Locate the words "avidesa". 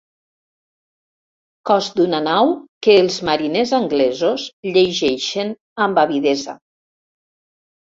6.09-6.63